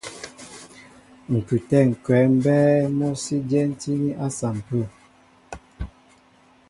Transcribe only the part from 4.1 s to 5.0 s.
à sampə̂.